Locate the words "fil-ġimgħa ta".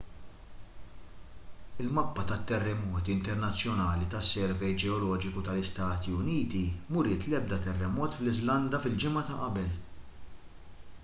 8.87-9.39